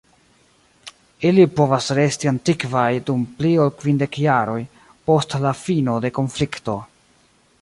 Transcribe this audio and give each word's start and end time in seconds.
Ili 1.31 1.45
povas 1.59 1.89
resti 1.99 2.31
aktivaj 2.33 2.89
dum 3.11 3.27
pli 3.41 3.53
ol 3.67 3.71
kvindek 3.83 4.19
jaroj 4.27 4.59
post 5.11 5.41
la 5.45 5.57
fino 5.65 6.01
de 6.07 6.17
konflikto. 6.21 6.81